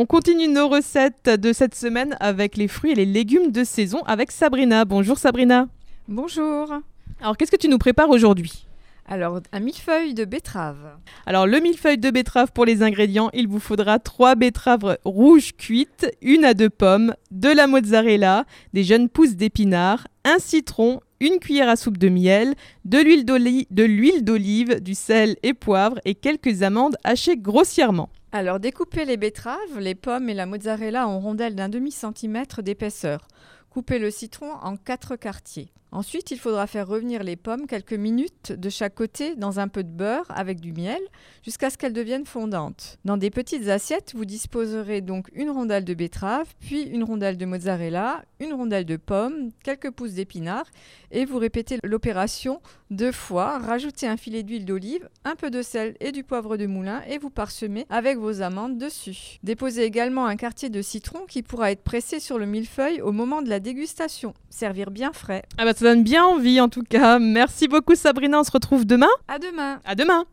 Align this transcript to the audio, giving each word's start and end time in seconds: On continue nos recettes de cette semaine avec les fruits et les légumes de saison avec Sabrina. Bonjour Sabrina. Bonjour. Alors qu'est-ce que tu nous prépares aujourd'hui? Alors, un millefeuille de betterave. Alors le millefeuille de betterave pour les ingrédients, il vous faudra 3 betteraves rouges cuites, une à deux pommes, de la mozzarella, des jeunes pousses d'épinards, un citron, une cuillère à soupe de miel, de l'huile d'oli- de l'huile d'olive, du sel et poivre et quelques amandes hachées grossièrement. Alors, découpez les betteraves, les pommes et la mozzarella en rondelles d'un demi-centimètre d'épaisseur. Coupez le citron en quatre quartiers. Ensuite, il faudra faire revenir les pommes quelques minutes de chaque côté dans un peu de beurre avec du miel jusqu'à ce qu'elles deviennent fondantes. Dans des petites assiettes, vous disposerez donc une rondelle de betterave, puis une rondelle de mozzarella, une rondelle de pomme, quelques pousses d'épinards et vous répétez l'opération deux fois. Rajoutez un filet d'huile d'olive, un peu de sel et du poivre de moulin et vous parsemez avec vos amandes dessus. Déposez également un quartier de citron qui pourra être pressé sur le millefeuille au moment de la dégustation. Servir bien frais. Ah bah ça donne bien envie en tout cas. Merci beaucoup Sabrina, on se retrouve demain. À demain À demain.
On 0.00 0.06
continue 0.06 0.46
nos 0.46 0.68
recettes 0.68 1.28
de 1.28 1.52
cette 1.52 1.74
semaine 1.74 2.16
avec 2.20 2.56
les 2.56 2.68
fruits 2.68 2.92
et 2.92 2.94
les 2.94 3.04
légumes 3.04 3.50
de 3.50 3.64
saison 3.64 4.00
avec 4.06 4.30
Sabrina. 4.30 4.84
Bonjour 4.84 5.18
Sabrina. 5.18 5.66
Bonjour. 6.06 6.72
Alors 7.20 7.36
qu'est-ce 7.36 7.50
que 7.50 7.56
tu 7.56 7.66
nous 7.66 7.78
prépares 7.78 8.08
aujourd'hui? 8.08 8.64
Alors, 9.08 9.40
un 9.50 9.58
millefeuille 9.58 10.14
de 10.14 10.24
betterave. 10.24 10.96
Alors 11.26 11.48
le 11.48 11.58
millefeuille 11.58 11.98
de 11.98 12.12
betterave 12.12 12.52
pour 12.52 12.64
les 12.64 12.84
ingrédients, 12.84 13.30
il 13.34 13.48
vous 13.48 13.58
faudra 13.58 13.98
3 13.98 14.36
betteraves 14.36 14.98
rouges 15.04 15.56
cuites, 15.56 16.06
une 16.22 16.44
à 16.44 16.54
deux 16.54 16.70
pommes, 16.70 17.16
de 17.32 17.48
la 17.48 17.66
mozzarella, 17.66 18.44
des 18.74 18.84
jeunes 18.84 19.08
pousses 19.08 19.34
d'épinards, 19.34 20.06
un 20.24 20.38
citron, 20.38 21.00
une 21.18 21.40
cuillère 21.40 21.70
à 21.70 21.74
soupe 21.74 21.98
de 21.98 22.08
miel, 22.08 22.54
de 22.84 22.98
l'huile 22.98 23.24
d'oli- 23.24 23.66
de 23.72 23.82
l'huile 23.82 24.22
d'olive, 24.22 24.80
du 24.80 24.94
sel 24.94 25.34
et 25.42 25.54
poivre 25.54 25.98
et 26.04 26.14
quelques 26.14 26.62
amandes 26.62 26.94
hachées 27.02 27.36
grossièrement. 27.36 28.10
Alors, 28.30 28.60
découpez 28.60 29.06
les 29.06 29.16
betteraves, 29.16 29.78
les 29.78 29.94
pommes 29.94 30.28
et 30.28 30.34
la 30.34 30.44
mozzarella 30.44 31.08
en 31.08 31.18
rondelles 31.18 31.54
d'un 31.54 31.70
demi-centimètre 31.70 32.62
d'épaisseur. 32.62 33.26
Coupez 33.70 33.98
le 33.98 34.10
citron 34.10 34.52
en 34.52 34.76
quatre 34.76 35.16
quartiers. 35.16 35.72
Ensuite, 35.90 36.30
il 36.30 36.38
faudra 36.38 36.66
faire 36.66 36.86
revenir 36.86 37.22
les 37.22 37.36
pommes 37.36 37.66
quelques 37.66 37.94
minutes 37.94 38.52
de 38.52 38.68
chaque 38.68 38.94
côté 38.94 39.34
dans 39.36 39.58
un 39.58 39.68
peu 39.68 39.82
de 39.82 39.88
beurre 39.88 40.26
avec 40.28 40.60
du 40.60 40.72
miel 40.72 41.00
jusqu'à 41.42 41.70
ce 41.70 41.78
qu'elles 41.78 41.94
deviennent 41.94 42.26
fondantes. 42.26 42.98
Dans 43.04 43.16
des 43.16 43.30
petites 43.30 43.68
assiettes, 43.68 44.12
vous 44.14 44.26
disposerez 44.26 45.00
donc 45.00 45.28
une 45.32 45.50
rondelle 45.50 45.84
de 45.84 45.94
betterave, 45.94 46.46
puis 46.60 46.82
une 46.82 47.04
rondelle 47.04 47.38
de 47.38 47.46
mozzarella, 47.46 48.22
une 48.38 48.52
rondelle 48.52 48.84
de 48.84 48.96
pomme, 48.96 49.50
quelques 49.64 49.90
pousses 49.90 50.12
d'épinards 50.12 50.66
et 51.10 51.24
vous 51.24 51.38
répétez 51.38 51.78
l'opération 51.82 52.60
deux 52.90 53.12
fois. 53.12 53.58
Rajoutez 53.58 54.06
un 54.06 54.16
filet 54.16 54.42
d'huile 54.42 54.66
d'olive, 54.66 55.08
un 55.24 55.36
peu 55.36 55.50
de 55.50 55.62
sel 55.62 55.96
et 56.00 56.12
du 56.12 56.22
poivre 56.22 56.56
de 56.56 56.66
moulin 56.66 57.02
et 57.08 57.18
vous 57.18 57.30
parsemez 57.30 57.86
avec 57.88 58.18
vos 58.18 58.42
amandes 58.42 58.76
dessus. 58.76 59.38
Déposez 59.42 59.84
également 59.84 60.26
un 60.26 60.36
quartier 60.36 60.68
de 60.68 60.82
citron 60.82 61.20
qui 61.26 61.42
pourra 61.42 61.72
être 61.72 61.82
pressé 61.82 62.20
sur 62.20 62.38
le 62.38 62.46
millefeuille 62.46 63.00
au 63.00 63.12
moment 63.12 63.40
de 63.40 63.48
la 63.48 63.60
dégustation. 63.60 64.34
Servir 64.50 64.90
bien 64.90 65.12
frais. 65.12 65.42
Ah 65.56 65.64
bah 65.64 65.74
ça 65.78 65.84
donne 65.84 66.02
bien 66.02 66.24
envie 66.24 66.60
en 66.60 66.68
tout 66.68 66.82
cas. 66.82 67.18
Merci 67.18 67.68
beaucoup 67.68 67.94
Sabrina, 67.94 68.40
on 68.40 68.44
se 68.44 68.50
retrouve 68.50 68.84
demain. 68.84 69.06
À 69.28 69.38
demain 69.38 69.80
À 69.84 69.94
demain. 69.94 70.28